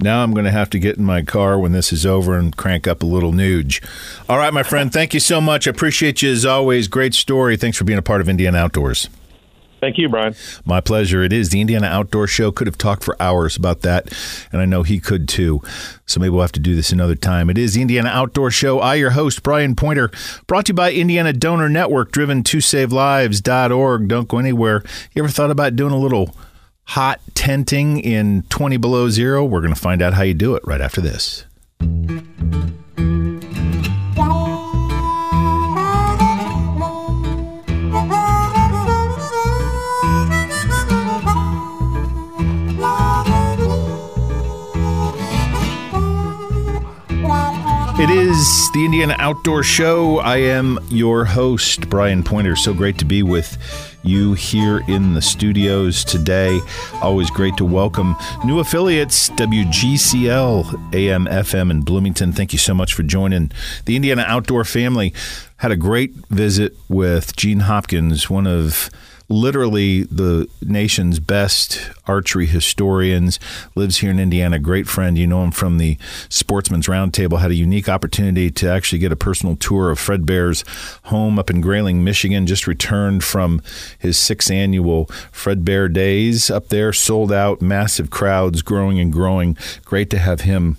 [0.00, 2.56] Now I'm going to have to get in my car when this is over and
[2.56, 3.84] crank up a little Nuge.
[4.28, 5.66] All right, my friend, thank you so much.
[5.66, 6.86] I appreciate you as always.
[6.86, 7.56] Great story.
[7.56, 9.08] Thanks for being a part of Indiana Outdoors.
[9.80, 10.34] Thank you, Brian.
[10.64, 11.22] My pleasure.
[11.22, 12.50] It is the Indiana Outdoor Show.
[12.50, 14.12] Could have talked for hours about that,
[14.50, 15.62] and I know he could too.
[16.04, 17.48] So maybe we'll have to do this another time.
[17.48, 18.80] It is the Indiana Outdoor Show.
[18.80, 20.10] I, your host, Brian Pointer,
[20.48, 24.08] brought to you by Indiana Donor Network, driven to savelives.org.
[24.08, 24.82] Don't go anywhere.
[25.14, 26.34] You ever thought about doing a little
[26.88, 29.44] hot tenting in 20 below zero?
[29.44, 31.44] We're going to find out how you do it right after this.
[48.00, 50.18] It is the Indiana Outdoor Show.
[50.20, 52.56] I am your host, Brian Pointer.
[52.56, 53.58] So great to be with
[54.08, 56.60] you here in the studios today.
[57.02, 62.32] Always great to welcome new affiliates, WGCL, AM, FM in Bloomington.
[62.32, 63.52] Thank you so much for joining
[63.84, 65.12] the Indiana Outdoor family.
[65.58, 68.90] Had a great visit with Gene Hopkins, one of
[69.28, 73.38] literally the nation's best archery historians,
[73.74, 75.18] lives here in Indiana, great friend.
[75.18, 77.40] You know him from the Sportsman's Roundtable.
[77.40, 80.64] Had a unique opportunity to actually get a personal tour of Fred Bear's
[81.04, 82.46] home up in Grayling, Michigan.
[82.46, 83.60] Just returned from
[83.98, 89.56] his sixth annual Fred Bear Days up there, sold out, massive crowds, growing and growing.
[89.84, 90.78] Great to have him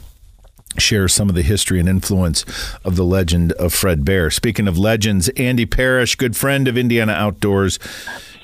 [0.78, 2.46] share some of the history and influence
[2.84, 4.30] of the legend of Fred Bear.
[4.30, 7.80] Speaking of legends, Andy Parrish, good friend of Indiana Outdoors.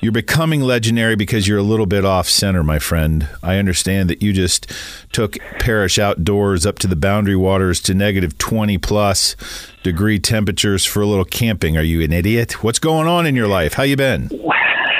[0.00, 3.28] You're becoming legendary because you're a little bit off center, my friend.
[3.42, 4.70] I understand that you just
[5.10, 9.36] took Parrish outdoors up to the boundary waters to negative 20 plus
[9.82, 11.76] degree temperatures for a little camping.
[11.76, 12.62] Are you an idiot?
[12.62, 13.72] What's going on in your life?
[13.74, 14.30] How you been?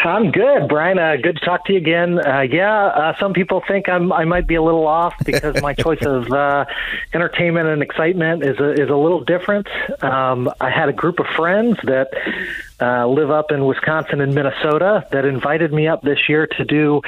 [0.05, 0.99] I'm good, Brian.
[0.99, 2.19] Uh, good to talk to you again.
[2.19, 5.75] Uh, yeah, uh, some people think I'm, I might be a little off because my
[5.79, 6.65] choice of uh,
[7.13, 9.69] entertainment and excitement is a, is a little different.
[10.03, 12.09] Um, I had a group of friends that
[12.81, 17.01] uh, live up in Wisconsin and Minnesota that invited me up this year to do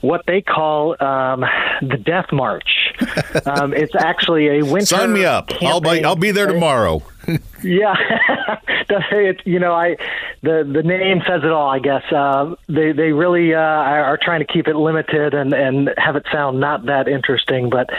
[0.00, 1.44] what they call um,
[1.82, 2.94] the Death March.
[3.46, 4.86] um, it's actually a winter.
[4.86, 5.50] Sign me up.
[5.62, 7.02] I'll be, I'll be there tomorrow.
[7.62, 7.94] yeah,
[8.88, 9.96] that's it, you know, I
[10.42, 11.68] the the name says it all.
[11.68, 15.90] I guess uh, they they really uh, are trying to keep it limited and and
[15.98, 17.70] have it sound not that interesting.
[17.70, 17.90] But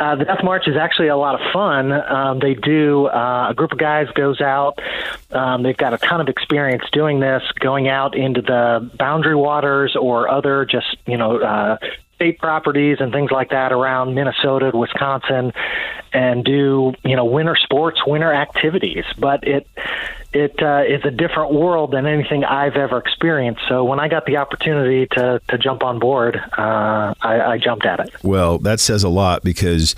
[0.00, 1.92] uh, the Death March is actually a lot of fun.
[1.92, 4.78] Um, they do uh, a group of guys goes out.
[5.30, 9.96] Um, they've got a ton of experience doing this, going out into the boundary waters
[9.96, 11.78] or other just you know uh,
[12.16, 15.52] state properties and things like that around Minnesota, Wisconsin,
[16.12, 19.04] and do you know winter sports, winter activities.
[19.18, 19.68] But it
[20.32, 23.62] it uh, is a different world than anything I've ever experienced.
[23.68, 27.86] So when I got the opportunity to to jump on board, uh, I, I jumped
[27.86, 28.14] at it.
[28.24, 29.94] Well, that says a lot because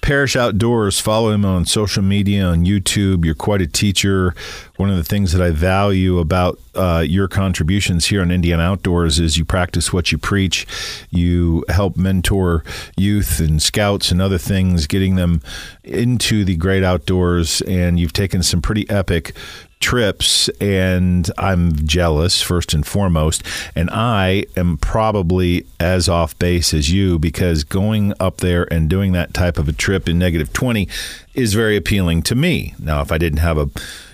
[0.00, 0.98] Parrish Outdoors.
[0.98, 3.24] Follow him on social media, on YouTube.
[3.24, 4.34] You're quite a teacher.
[4.76, 9.18] One of the things that I value about uh, your contributions here on Indian Outdoors
[9.18, 10.66] is you practice what you preach.
[11.10, 12.64] You help mentor
[12.96, 15.42] youth and scouts and other things, getting them
[15.84, 17.60] into the great outdoors.
[17.62, 19.34] And you've taken some pretty epic
[19.80, 23.42] trips and I'm jealous first and foremost
[23.74, 29.12] and I am probably as off base as you because going up there and doing
[29.12, 30.86] that type of a trip in negative 20
[31.34, 32.74] is very appealing to me.
[32.78, 33.70] Now if I didn't have a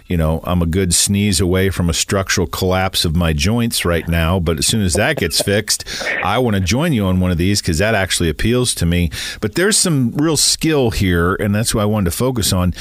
[0.08, 4.06] you know, I'm a good sneeze away from a structural collapse of my joints right
[4.06, 4.38] now.
[4.38, 5.84] But as soon as that gets fixed,
[6.22, 9.10] I want to join you on one of these because that actually appeals to me.
[9.40, 12.72] But there's some real skill here, and that's what I wanted to focus on.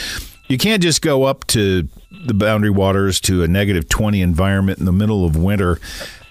[0.47, 1.89] You can't just go up to
[2.25, 5.79] the boundary waters to a negative 20 environment in the middle of winter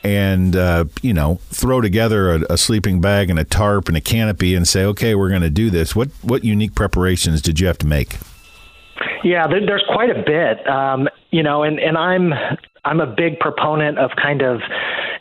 [0.03, 4.01] and uh, you know throw together a, a, sleeping bag and a tarp and a
[4.01, 5.97] canopy and say okay we're going to do this.
[5.97, 8.19] What what unique preparations did you have to make?
[9.23, 10.69] Yeah there's quite a bit.
[10.69, 12.33] Um, you know and and i'm
[12.85, 14.61] i'm a big proponent of kind of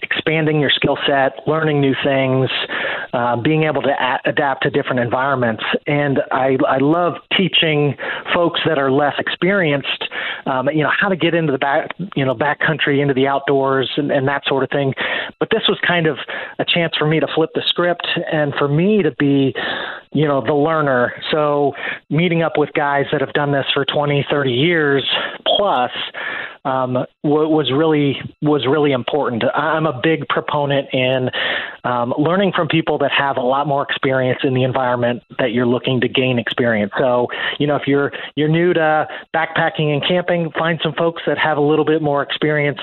[0.01, 2.49] expanding your skill set learning new things
[3.13, 5.63] uh, being able to a- adapt to different environments.
[5.85, 7.95] And I, I love teaching
[8.33, 10.05] folks that are less experienced,
[10.47, 13.91] um, you know, how to get into the back, you know, backcountry, into the outdoors,
[13.97, 14.93] and, and that sort of thing.
[15.39, 16.17] But this was kind of
[16.57, 19.53] a chance for me to flip the script and for me to be,
[20.11, 21.13] you know, the learner.
[21.31, 21.73] So
[22.09, 25.07] meeting up with guys that have done this for 20, 30 years
[25.45, 25.91] plus
[26.65, 29.43] um, was really was really important.
[29.53, 31.29] I'm a big proponent in
[31.83, 35.65] um, learning from people that have a lot more experience in the environment that you're
[35.65, 36.93] looking to gain experience.
[36.97, 37.27] So,
[37.59, 41.57] you know, if you're you're new to backpacking and camping, find some folks that have
[41.57, 42.79] a little bit more experience.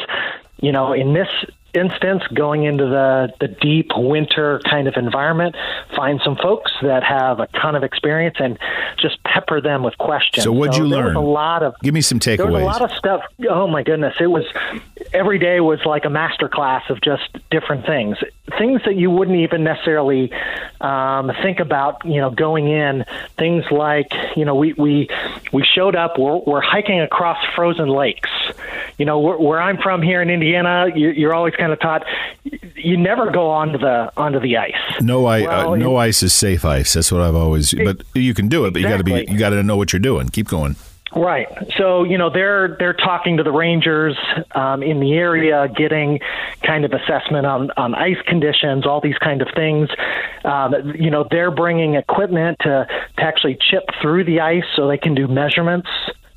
[0.61, 1.29] You know, in this
[1.74, 5.56] instance, going into the, the deep winter kind of environment,
[5.94, 8.59] find some folks that have a ton of experience and
[8.98, 10.44] just pepper them with questions.
[10.44, 11.16] So, what'd so you learn?
[11.16, 12.37] a lot of give me some takeaways.
[12.37, 13.22] There was a lot of stuff.
[13.48, 14.44] Oh my goodness, it was
[15.12, 18.16] every day was like a master class of just different things,
[18.59, 20.33] things that you wouldn't even necessarily
[20.80, 22.04] um, think about.
[22.04, 23.04] You know, going in
[23.38, 25.09] things like you know we we
[25.52, 26.18] we showed up.
[26.18, 28.30] We're, we're hiking across frozen lakes.
[28.98, 32.03] You know, where, where I'm from here in Indiana, you, you're always kind of taught
[32.75, 34.73] you never go onto the onto the ice.
[35.01, 36.94] No, I, uh, well, uh, no ice is safe ice.
[36.94, 37.75] That's what I've always.
[37.75, 39.12] But you can do it, but exactly.
[39.12, 40.29] you got to be you got to know what you're doing.
[40.29, 40.77] Keep going.
[41.14, 41.49] Right.
[41.77, 44.16] So you know they're they're talking to the rangers
[44.55, 46.20] um, in the area, getting
[46.64, 49.88] kind of assessment on on ice conditions, all these kind of things.
[50.44, 54.99] Um, you know they're bringing equipment to to actually chip through the ice so they
[54.99, 55.88] can do measurements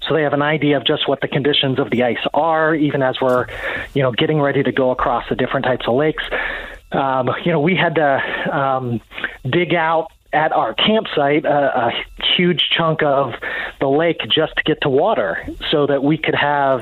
[0.07, 3.01] so they have an idea of just what the conditions of the ice are, even
[3.01, 3.47] as we're,
[3.93, 6.23] you know, getting ready to go across the different types of lakes.
[6.91, 9.01] Um, you know, we had to um,
[9.49, 13.33] dig out at our campsite a, a huge chunk of
[13.79, 16.81] the lake just to get to water, so that we could have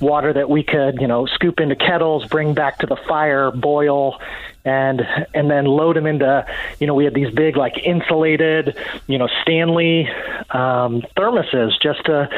[0.00, 4.20] water that we could, you know, scoop into kettles, bring back to the fire, boil,
[4.64, 5.02] and
[5.34, 6.46] and then load them into
[6.78, 10.08] you know we had these big like insulated you know Stanley
[10.50, 12.28] um, thermoses just to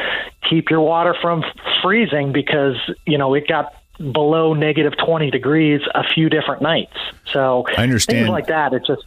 [0.49, 1.43] keep your water from
[1.83, 6.97] freezing because you know it got below negative 20 degrees a few different nights.
[7.31, 8.19] So I understand.
[8.19, 9.03] things like that it's just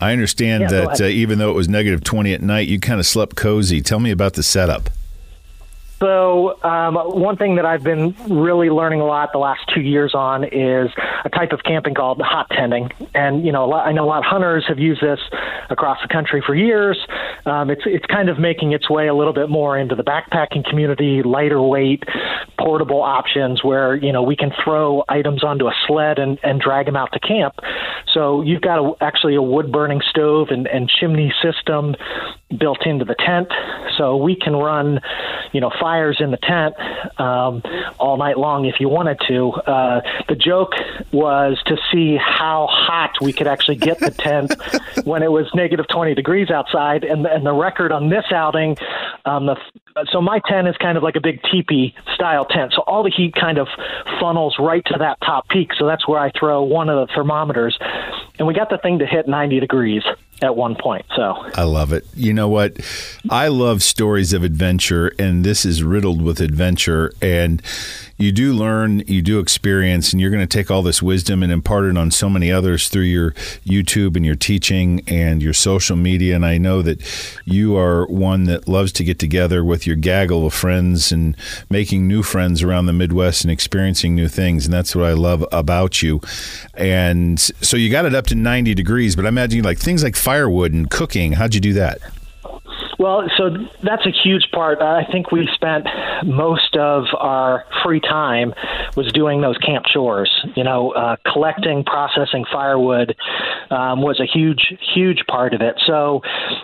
[0.00, 2.98] I understand yeah, that uh, even though it was negative 20 at night you kind
[2.98, 3.80] of slept cozy.
[3.80, 4.90] Tell me about the setup
[6.02, 10.16] so, um, one thing that I've been really learning a lot the last two years
[10.16, 10.90] on is
[11.24, 12.90] a type of camping called hot tenting.
[13.14, 15.20] And, you know, lot, I know a lot of hunters have used this
[15.70, 16.98] across the country for years.
[17.46, 20.68] Um, it's, it's kind of making its way a little bit more into the backpacking
[20.68, 22.02] community, lighter weight,
[22.58, 26.86] portable options where, you know, we can throw items onto a sled and, and drag
[26.86, 27.54] them out to camp.
[28.12, 31.94] So, you've got a, actually a wood burning stove and, and chimney system
[32.58, 33.48] built into the tent.
[33.98, 35.00] So, we can run,
[35.52, 36.74] you know, fires in the tent
[37.20, 37.62] um,
[37.98, 39.52] all night long if you wanted to.
[39.52, 40.72] Uh, the joke
[41.12, 44.54] was to see how hot we could actually get the tent
[45.04, 47.04] when it was negative 20 degrees outside.
[47.04, 48.76] And, and the record on this outing,
[49.24, 49.56] um, the
[50.10, 52.72] so my tent is kind of like a big teepee style tent.
[52.74, 53.68] So all the heat kind of
[54.20, 55.70] funnels right to that top peak.
[55.78, 57.78] So that's where I throw one of the thermometers,
[58.38, 60.02] and we got the thing to hit 90 degrees
[60.42, 61.06] at one point.
[61.16, 62.06] So I love it.
[62.14, 62.78] You know what?
[63.30, 67.12] I love stories of adventure, and this is riddled with adventure.
[67.22, 67.62] And
[68.22, 71.50] you do learn, you do experience, and you're going to take all this wisdom and
[71.50, 73.32] impart it on so many others through your
[73.66, 76.36] YouTube and your teaching and your social media.
[76.36, 77.02] And I know that
[77.44, 81.36] you are one that loves to get together with your gaggle of friends and
[81.68, 84.66] making new friends around the Midwest and experiencing new things.
[84.66, 86.20] And that's what I love about you.
[86.74, 90.14] And so you got it up to 90 degrees, but I imagine like things like
[90.14, 91.32] firewood and cooking.
[91.32, 91.98] How'd you do that?
[93.02, 93.50] Well, so
[93.82, 94.80] that's a huge part.
[94.80, 95.88] I think we spent
[96.24, 98.54] most of our free time
[98.96, 100.30] was doing those camp chores.
[100.54, 103.16] You know, uh, collecting, processing firewood
[103.72, 105.76] um, was a huge, huge part of it.
[105.86, 106.20] So,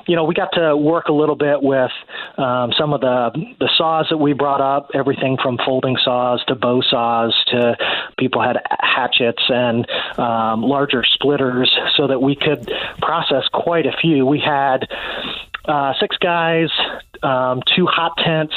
[0.07, 1.91] you know, we got to work a little bit with
[2.37, 4.91] um, some of the the saws that we brought up.
[4.95, 7.77] Everything from folding saws to bow saws to
[8.19, 9.89] people had hatchets and
[10.19, 14.27] um, larger splitters, so that we could process quite a few.
[14.27, 14.87] We had
[15.65, 16.69] uh, six guys,
[17.23, 18.55] um, two hot tents.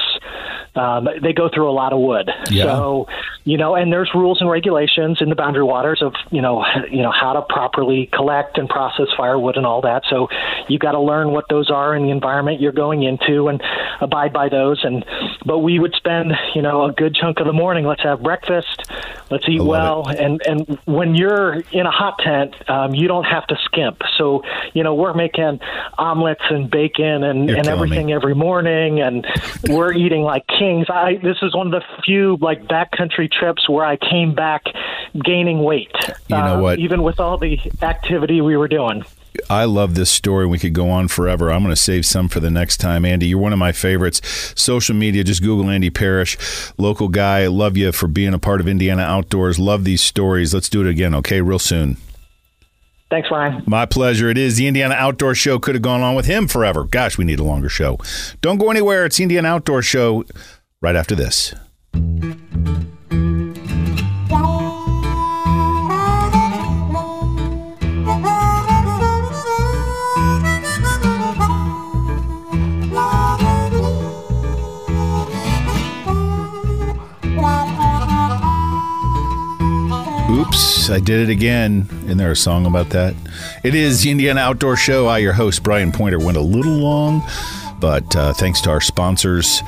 [0.74, 2.30] Um, they go through a lot of wood.
[2.50, 2.64] Yeah.
[2.64, 3.08] So,
[3.44, 7.02] you know, and there's rules and regulations in the boundary waters of, you know, you
[7.02, 10.04] know how to properly collect and process firewood and all that.
[10.10, 10.30] So,
[10.70, 13.62] you've got to learn what those are in the environment you're going into and
[14.00, 14.80] abide by those.
[14.84, 15.04] And
[15.46, 17.86] but we would spend, you know, a good chunk of the morning.
[17.86, 18.90] Let's have breakfast.
[19.30, 20.08] Let's eat well.
[20.08, 20.20] it.
[20.20, 24.02] And and when you're in a hot tent, um, you don't have to skimp.
[24.18, 24.44] So,
[24.74, 25.60] you know, we're making
[25.98, 27.72] omelets and bacon and, You're and killing me.
[27.72, 29.26] everything every morning, and
[29.70, 30.88] we're eating like kings.
[30.90, 34.64] I this is one of the few like backcountry trips where I came back
[35.24, 35.92] gaining weight.
[36.28, 36.80] You know uh, what?
[36.80, 39.04] Even with all the activity we were doing.
[39.50, 40.46] I love this story.
[40.46, 41.52] We could go on forever.
[41.52, 43.06] I'm going to save some for the next time.
[43.06, 44.22] Andy, you're one of my favorites.
[44.60, 46.38] Social media, just Google Andy Parish,
[46.78, 47.48] local guy.
[47.48, 49.58] Love you for being a part of Indiana Outdoors.
[49.58, 50.54] Love these stories.
[50.54, 51.42] Let's do it again, okay?
[51.42, 51.98] Real soon.
[53.12, 53.62] Thanks, Ryan.
[53.68, 54.30] My pleasure.
[54.30, 55.60] It is the Indiana Outdoor Show.
[55.60, 56.86] Could have gone on with him forever.
[56.86, 57.98] Gosh, we need a longer show.
[58.40, 59.06] Don't go anywhere.
[59.06, 60.24] It's Indiana Outdoor Show
[60.82, 61.54] right after this.
[80.52, 81.88] Oops, I did it again.
[82.04, 83.16] Isn't there a song about that?
[83.64, 85.08] It is the Indiana Outdoor Show.
[85.08, 87.22] I, your host, Brian Pointer, went a little long,
[87.80, 89.62] but uh, thanks to our sponsors,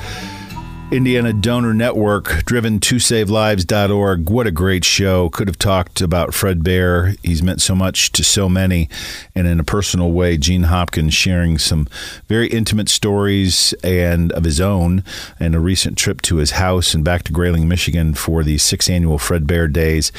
[0.92, 4.28] Indiana Donor Network, driven to save savelives.org.
[4.28, 5.30] What a great show.
[5.30, 7.14] Could have talked about Fred Bear.
[7.22, 8.90] He's meant so much to so many.
[9.34, 11.88] And in a personal way, Gene Hopkins sharing some
[12.28, 15.02] very intimate stories and of his own
[15.40, 18.90] and a recent trip to his house and back to Grayling, Michigan for the sixth
[18.90, 20.12] annual Fred Bear Days.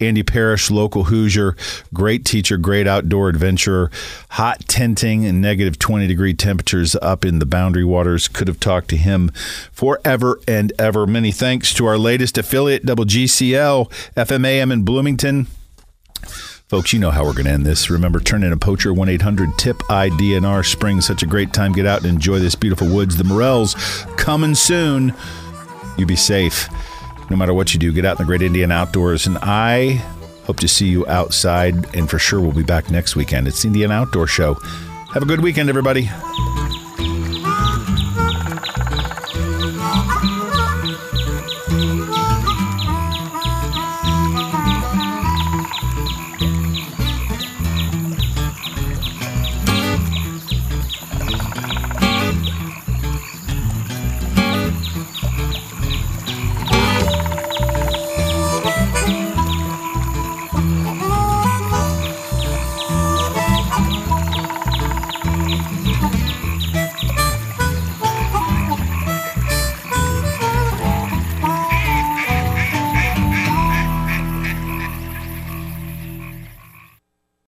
[0.00, 1.56] Andy Parish, local Hoosier,
[1.92, 3.90] great teacher, great outdoor adventurer,
[4.30, 8.28] hot tenting and negative 20 degree temperatures up in the boundary waters.
[8.28, 9.30] Could have talked to him
[9.72, 10.09] forever
[10.48, 11.06] and ever.
[11.06, 15.46] Many thanks to our latest affiliate, WGCL, FMAM in Bloomington.
[16.68, 17.90] Folks, you know how we're going to end this.
[17.90, 20.66] Remember, turn in a poacher 1 800 TIP IDNR.
[20.66, 21.72] Spring, such a great time.
[21.72, 23.16] Get out and enjoy this beautiful woods.
[23.16, 23.74] The Morels
[24.16, 25.14] coming soon.
[25.96, 26.68] You be safe.
[27.30, 29.26] No matter what you do, get out in the great Indian outdoors.
[29.26, 30.02] And I
[30.44, 31.94] hope to see you outside.
[31.94, 33.46] And for sure, we'll be back next weekend.
[33.46, 34.54] It's the Indian Outdoor Show.
[35.12, 36.08] Have a good weekend, everybody.